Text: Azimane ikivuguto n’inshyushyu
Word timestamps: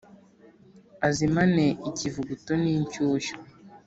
Azimane 1.07 1.65
ikivuguto 1.89 2.51
n’inshyushyu 2.63 3.35